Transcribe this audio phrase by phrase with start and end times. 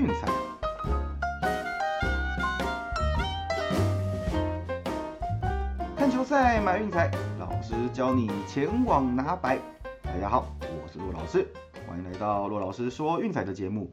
[0.00, 0.26] 运彩。
[5.94, 9.58] 看球赛买运彩，老师教你前往拿白。
[10.02, 11.46] 大家好，我是骆老师，
[11.86, 13.92] 欢迎来到骆老师说运彩的节目。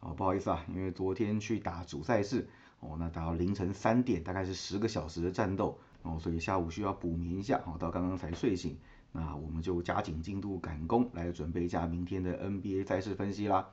[0.00, 2.48] 哦，不好意思啊，因为昨天去打主赛事，
[2.80, 8.76] 哦，那打到凌晨三点，大概是十个小时的战斗，哦，所以下午需要补眠一下，哦，到刚刚才睡醒。
[9.12, 13.68] 那我们就加紧进度赶工，来准备一下明天的 NBA 赛事分析啦。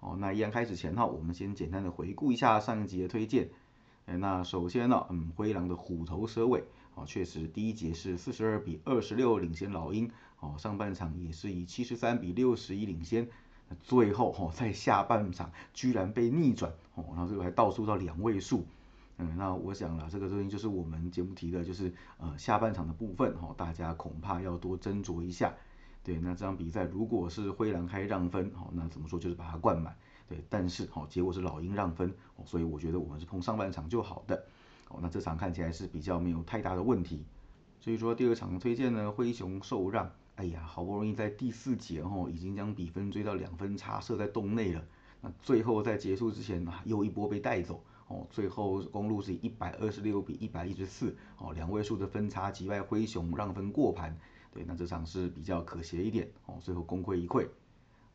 [0.00, 3.50] 哦，那一样开始前哈，我们先简单的回顾一下上一集的推荐。
[4.06, 6.64] 哎，那首先呢，嗯，灰狼的虎头蛇尾，
[6.94, 10.10] 哦，确实第一节是四十二比二十六领先老鹰，
[10.40, 13.28] 哦，上半场也是以七十三比六十一领先，
[13.82, 18.64] 最后哦在下半场居然被逆转，哦，然后最后还倒数到两位数。
[19.18, 25.54] 嗯，那我想了，这个东西就是我们节目提的，就是呃下半场的部分哈，大家恐怕要多斟酌一下。
[26.10, 29.96] 对，那这场比赛如果是灰狼开让分，好，那怎么说就是把它灌满。
[30.28, 32.12] 对，但是好，结果是老鹰让分，
[32.44, 34.34] 所以我觉得我们是碰上半场就好的。
[34.88, 37.24] 哦，那这场看起来是比较没有太大的问题。
[37.78, 40.10] 所以说第二场推荐呢，灰熊受让。
[40.34, 44.84] 哎呀，好不容易在第四节哦，已经将比分追到两分差，射在洞内了。
[45.20, 47.80] 那最后在结束之前呢，又一波被带走。
[48.08, 54.16] 哦，最后公路是以一百二十六比一百一十四，哦，两位数的分差击败灰熊，让分过盘。
[54.52, 57.46] 对，那这场是比较可惜一点，哦，最后功亏一篑。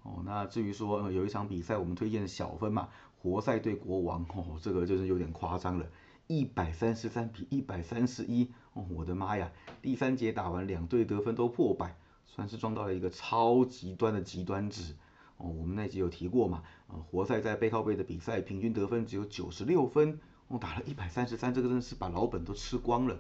[0.03, 5.88] 哦，那至于说有一场比赛我们推荐的小分嘛，活塞对国王，哦，这个就是有点夸张了，
[6.28, 11.95] 一百三十三比一百三十一，哦，我的妈呀，第三节打完两队得分都破百，
[12.28, 14.95] 算是撞到了一个超极端的极端值。
[15.38, 16.63] 哦，我们那集有提过嘛？
[16.88, 20.19] 呃，活塞在背靠背的比赛平均得分只有九十六分，
[20.50, 23.19] 哦，打了一百三十三，这个真的是把老本都吃光了。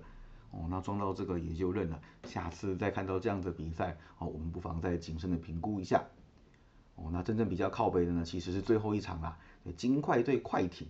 [0.55, 6.01] 哦，那撞到这个也就认了，下次再看到这样的比赛，哦，我们不妨再谨慎的评估一下。
[6.95, 9.37] 哦，那真正比较靠背的呢，其实是最后一场啦，
[9.75, 10.87] 金块对快艇。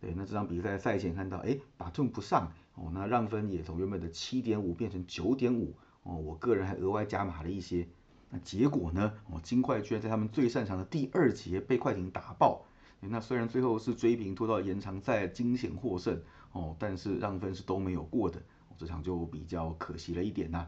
[0.00, 5.74] 对，那这场比赛赛前看到，哎，把盾不上，哦，那让分也从原本的七点五变成九点五，
[6.04, 7.88] 哦，我个人还额外加码了一些。
[8.30, 9.12] 那结果呢？
[9.28, 12.64] 哦，金块居然在他们最擅长的第二节被快艇打爆。
[13.00, 16.20] 那虽然最后是追平拖到延长赛惊险获胜
[16.52, 18.42] 哦，但是让分是都没有过的，
[18.78, 20.66] 这场就比较可惜了一点呐。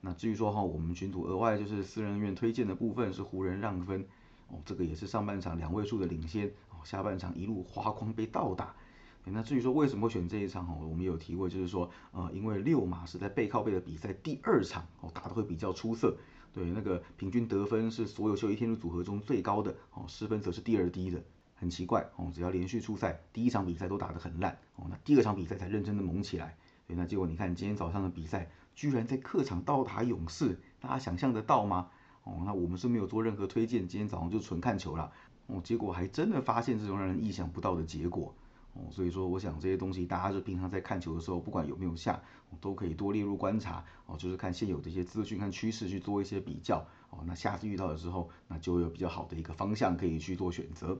[0.00, 4.06] 那至于说哈，我们群组额外就是私人院推荐的部分是湖人让分
[4.46, 8.74] 哦，这个也是上半场两位数的领先哦，下半场一路花框被倒打。
[9.30, 16.16] 那至于说为什么选这一场哈，我们有提过，就是说呃，因为六马是在背靠背的比赛第二场哦，打的会比较出色。
[16.50, 21.22] 对，那个平均得分是所有休息天的组合中最高的哦，失分则是第二低的，
[21.56, 22.30] 很奇怪哦。
[22.32, 26.56] 只要连续出赛，第一场比赛都打得很烂哦，那第二场比赛才认真的猛起来。
[26.88, 31.90] 对，那结果你看今天早上的比赛，居然在客场倒打勇士，大家想象得到吗？
[32.24, 35.12] 哦，那我们是没有做任何推荐，今天早上就纯看球了
[35.48, 38.34] 哦，结果还真的发现这种让人意想不到的结果。
[38.72, 42.22] 哦，所以说我想这些东西，大家就平常在看球的时候，不管有没有下，
[42.60, 47.18] 都可以多列入观察哦，就是看现有的一些资讯、看趋势去做一些比较哦。
[47.26, 50.98] 那下次遇到的时候，那就有比较好的一个方向可以去做选择。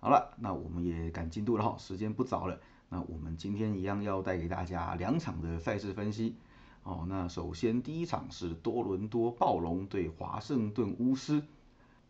[0.00, 2.60] 好了，那我们也赶进度了哈，时间不早了。
[2.90, 6.34] 那我们今天一样要带给大家两场的赛事分析
[6.82, 7.06] 哦。
[7.08, 11.42] 那首先第一场是多伦多暴龙对华盛顿巫师。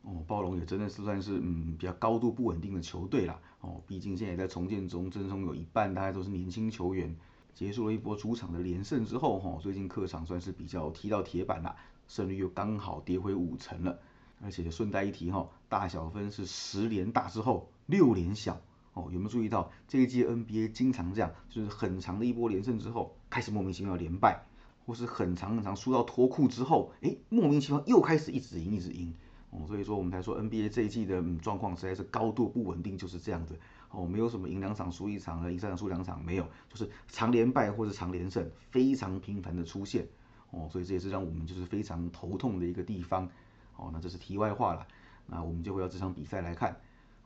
[0.03, 3.39] 哦，暴龙也真的是算是嗯比较高度不稳定的球队啦。
[3.61, 7.15] 哦，毕竟现在在重建中，阵中有一半大概都是年轻球员。
[7.53, 11.77] 结束了一波主场的连胜之后，哈，最近客场算是比较踢到铁板啦，
[12.09, 13.99] 胜率又刚好跌回五成了。
[14.43, 18.59] 而且顺带一提哈，大小分是十连大之后六连小。
[18.95, 24.43] 哦，有没有注意到这一届 NBA 经常这样，就是很长的一波连胜之后，开始莫名其妙连败，
[24.85, 29.15] 或是很长很长输到脱裤之后，哎，莫名其妙又开始一直赢一直赢。
[29.51, 33.59] 哦，所以说我们才说 NBA 这一季的状况实在是高度不稳定，就是这样子。
[33.91, 40.07] 哦，没有什么赢两场输一场啊，赢三场输两场，没有，就是常连败或者常连胜，非常频繁的出现。
[40.53, 43.29] 哦，所以这也是让我们就是非常头痛的一个地方。
[43.77, 44.87] 哦，那这是题外话了。
[45.27, 46.77] 那我们就回到这场比赛来看。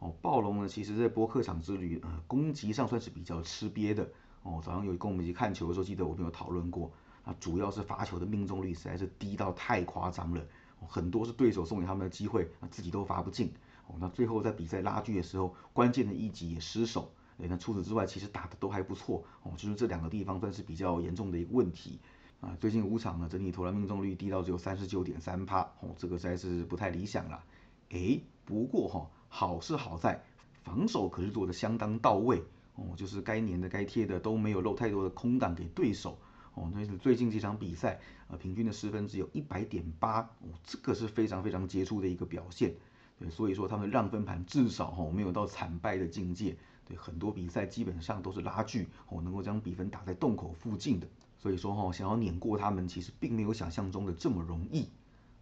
[0.05, 4.07] 哦，暴龙呢，其实在波客场之旅，呃，攻击上算是比较吃瘪的。
[4.43, 6.93] 哦，早上有跟我们一起看球的时候，记得我们有讨论过。
[7.25, 10.45] 啊，主要是罚球的命中率实在是低到太夸张了。
[10.87, 13.51] 很多是对手送给他们的机会，那自己都罚不进。
[13.87, 17.11] 哦，那最后在比赛拉锯的时候，关键的一击也失手。
[17.39, 19.25] 哎，那除此之外，其实打的都还不错。
[19.43, 21.99] 哦，就是这两个地方算是比较严重的一个问题。
[22.43, 25.63] 啊，最近五场呢，整体投篮命中率低到只有三十九点三趴。
[25.81, 27.43] 哦，这个实在是不太理想了。
[27.89, 30.23] 哎，不过哈，好是好在
[30.63, 32.41] 防守可是做的相当到位。
[32.77, 36.17] 哦，就是该粘的该贴的都没有漏太多的空档给对手。
[36.55, 37.99] 哦，那是最近几场比赛，
[38.29, 42.73] 呃，平均的失分只有一百点八，哦，这个是非常非常杰出的一个表现。
[43.19, 46.57] 对，所以说他们让分盘至少哈没有到惨败的境界，
[46.87, 51.07] 对，很多比赛基本上都是拉锯，哦，能够将比分打在洞口附近的，
[51.39, 54.89] 所以说哈想要碾过他们，其实并没有想象中的这么容易，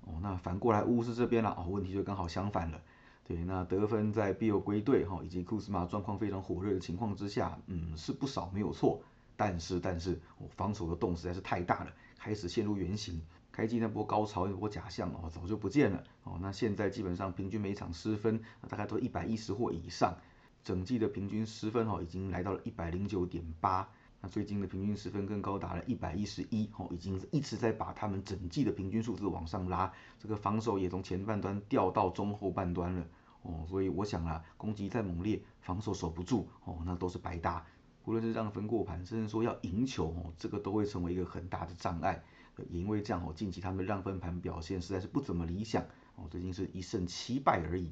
[0.02, 2.80] 哦，那反过来巫师这边了，哦，问题就刚好相反了，
[3.24, 9.00] 对，那得分在 Bill 归队哈以及库斯马状况非常火热的情况之下，嗯，是不少没有错，
[9.36, 13.22] 但是但是我防守的洞实在是太大了，开始陷入原形。
[13.52, 16.38] 开机那波高潮那波假象哦，早就不见了哦。
[16.40, 20.16] 那现在基本上平均每场失分大概都一百一十或以上，
[20.64, 23.88] 整季的平均失分哦已经来到了一百零九点八。
[24.22, 29.92] 那最近的平均失分更高达了一百一十一哦，已经一直在把他们整季的平均数字往上拉。
[30.16, 33.04] 这个防守也从前半端掉到中后半端了
[33.42, 33.66] 哦。
[33.68, 37.66] 所以我想啊，攻击再猛烈，防守守不住哦，那都是白搭。
[38.04, 42.22] 无论是让分过盘，甚至说要赢球哦，这个都会成为一个很大的障碍。
[42.58, 45.82] 也因为这样哦，近期他们让分盘表现实在是不怎么理想
[46.14, 47.90] 哦，最近是一胜七败而已，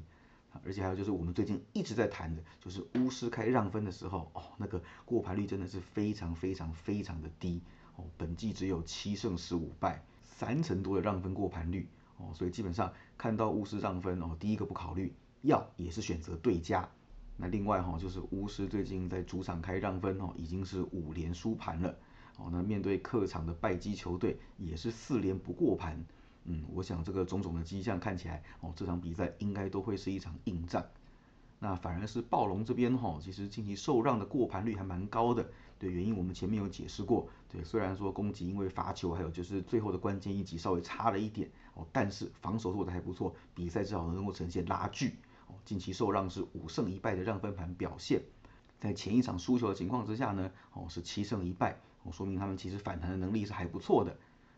[0.63, 7.61] 而且还有就是我们最近一直在谈的，就是巫师开让分的时候哦，那个过盘率真的是非常非常非常的低
[7.95, 11.87] 哦，本季只有七胜十五败，三成多的让分过盘率
[12.17, 16.89] 哦，所以基本上看到巫师让分哦，第一个不考虑，要也是选择对家。
[17.37, 21.97] 那另外哈，就是巫师最近在主场开让分哦，已经是五连输盘了。
[22.37, 26.03] 哦，那面对客场的败绩球队，也是四连不过盘。
[26.45, 30.83] 嗯，我想这个种种的迹象看起来，哦，这场比赛应该都会是一场硬仗。
[31.59, 35.47] 那反而是暴龙这边哈，其实近期受让的过盘率还蛮高的。
[35.77, 37.27] 对，原因我们前面有解释过。
[37.47, 45.17] 对，虽然说攻击因为罚球，还有就是最后的关键一击稍微差了一点，哦，但是防守做的还不错，比赛至少能够呈现拉锯。
[45.47, 48.23] 哦，近期受让是五胜一败的让分盘表现，
[48.79, 51.79] 在前一场输球的情况之下呢，哦，是七胜一败。
[52.03, 54.17] 哦说明他们其实反弹的能力是还不错的。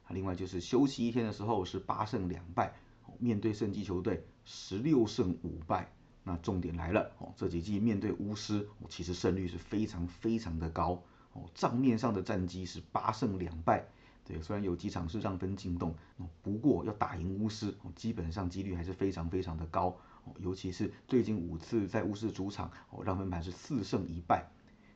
[0.10, 2.74] 另外就是休息一天的时候是八胜两败，
[3.20, 5.92] 面对胜绩球队十六胜五败。
[6.26, 11.04] 那重点来了，哦，这几季面对巫师，其实胜率是非常非常的高。
[11.34, 13.86] 哦，账面上的战绩是八胜两败。
[14.24, 15.94] 对，虽然有几场是让分进洞，
[16.42, 20.34] 不过要打赢巫师，基本上几率还是非常非常的高哦。
[20.40, 24.50] 尤其是最近五次在巫师主场，哦，让分盘是四胜一败。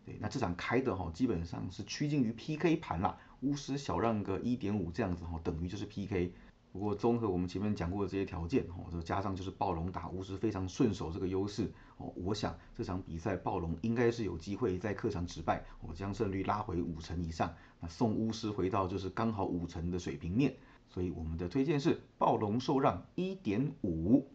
[0.06, 6.34] 对，那这场开的哈，基本上是趋近于 PK 盘啦，巫师小让个一点五这样子哈，等于就是 PK。
[6.72, 20.56] 不过综合我们前面讲过的这些条件哦，就加上就是暴龙打巫师非常顺手这个优势哦，我想这场比赛暴龙应该是有机会在客场止败，我将胜率拉回五成以上，那送巫师回到就是刚好五成的水平面。
[20.90, 24.28] 所以我们的推荐是暴龙受让一点五。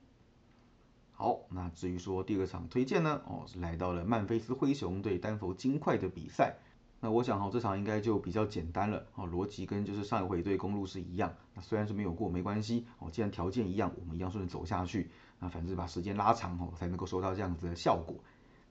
[1.13, 6.57] 好，那至于说第二场推荐呢，哦，是来到了曼菲斯灰熊对丹佛金块的比赛。
[7.05, 11.35] 那我想哈，这场应该就比较简单了，哦，逻辑跟就是上一回对公路是一样。
[11.53, 15.11] 那虽然是没有过没关系，哦，既然条件一样，我们一样顺着走下去。
[15.41, 18.15] 那反正把时间拉长哦，才能够收到这样子的效果。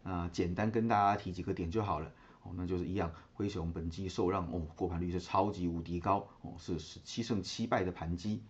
[0.01, 2.09] 那简单跟大家提几个点就好了，
[2.43, 8.41] 哦，那就是一样，灰熊本季受让哦，过盘率是超级无敌高，哦，是十七胜七败的盘基。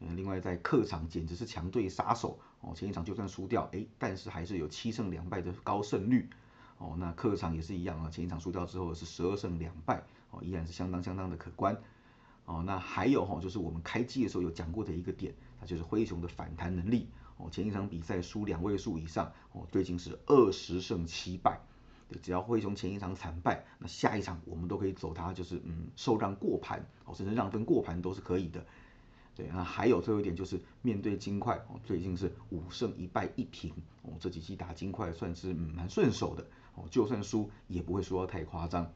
[0.00, 6.30] 嗯，另外在客场简直是强队杀手哦，前一场就算输掉，哎，但是还是有七胜两败的高胜率
[6.78, 6.94] 哦。
[6.98, 11.76] 那客场也是一样啊，前一场输掉之后是十二胜两败哦，依然是相当相当的可观
[12.44, 12.62] 哦。
[12.66, 17.48] 那还有哈，就是我们开机的时候有讲过的一个点，那就是灰熊的反弹能力哦。
[17.50, 21.60] 前一场比赛输两位数以上哦，最近是二十胜七败，
[22.08, 28.64] 对，只要灰熊前一场惨败，那下一场我们都可以走它，就是嗯受让过盘哦，甚至让分过盘都是可以的。
[29.34, 38.92] 对那，还有最后一点就是面对金块哦，最近是五胜一败一平哦，这几期打金块算是蛮顺手的哦，就算输也不会输到太夸张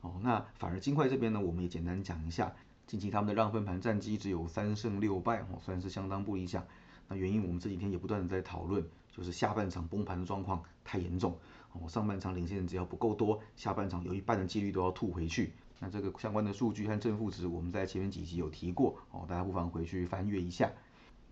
[0.00, 0.14] 哦。
[0.22, 2.54] 那反而金块这边呢，我们也简单讲一下，
[2.86, 6.64] 近期他们的让分盘战绩只有三胜六败哦，算是相当不理想。
[7.08, 11.36] 那原因我们这几天也不断的在讨论，就是下半场崩盘的状况太严重
[11.72, 15.52] 哦，上半场领先的只要不够多，下半场有一半的几率都要吐回去。
[15.82, 20.70] 那这个相关的数据和正负值，我们在前面几集有提过哦，大家不妨回去翻阅一下。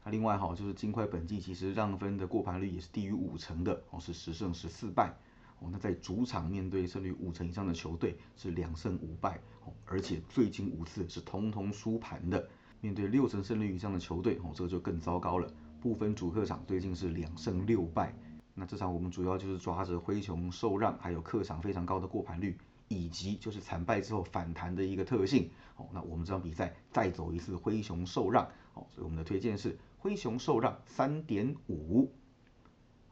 [0.04, 5.14] 那另外哈，就是金块本季其实让分的过盘率也是低于五成的哦，是十胜十四败
[5.60, 5.68] 哦。
[5.70, 12.48] 那在主场面对胜率五成以上的球队是两胜五败哦，而且最近五次是通通输盘的。
[12.80, 18.14] 面对六成胜率以上的球队哦，这个就更糟糕了，部分主客场最近是两胜六败。
[18.54, 22.56] 那这场我们主要就是抓着灰熊受让，还有客场非常高的过盘率。
[22.90, 32.10] 以及就是惨败之后反弹的一个特性，哦，那我们这场比赛再走一次灰熊受让，哦，所以我们的推荐是灰熊受让三点五。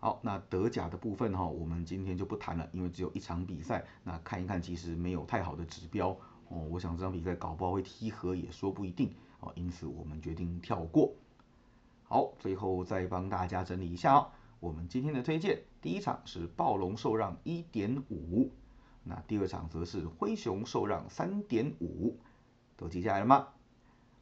[0.07, 6.11] 好，那德甲的部分哈，我们今天就不谈了，因为只有一场比赛，那看一看其实没有太好的指标，
[6.49, 11.13] 哦，我想这场比赛搞不好会踢和也说不一定，哦，因此我们决定跳过。
[12.05, 14.29] 好，最后再帮大家整理一下哦。
[14.61, 18.49] 我们今天的推荐，第一场是暴龙受让一点五，
[19.03, 22.17] 那第二场则是灰熊受让三点五，
[22.77, 23.49] 都记下来了吗？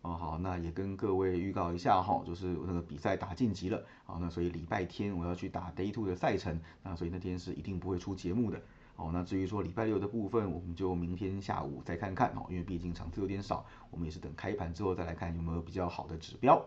[0.05, 8.61] 哦好，那也跟各位预告一下哈，就是那个比赛打晋级了，好，那所以礼拜天我要去打 Day Two 的赛程，那所以那天是一定不会出节目的。
[8.97, 16.63] 哦，那至于说礼拜六的部分，我们就明天下午再看看哦，因为毕竟场次有点少，我们也是等开盘之后再来看有没有比较好的指标。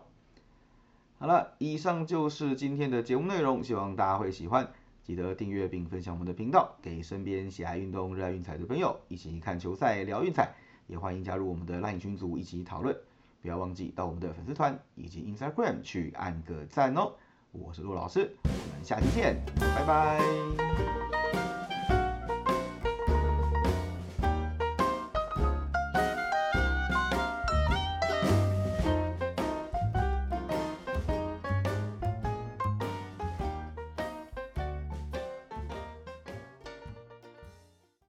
[1.20, 4.68] 好了，以上就是今天的节目内容，希望大家会喜欢，
[5.04, 10.52] 记得订阅并分享我们的频道，给身边喜爱运动、热爱运彩的朋友一起看球赛、聊运彩，
[10.88, 12.94] 也欢迎加入我们的 LINE 群组一起讨论，
[13.40, 17.12] 不要忘记到我们的粉丝团以及 Instagram 去按个赞哦。
[17.52, 20.97] 我是陆老师，我们下期见，拜拜。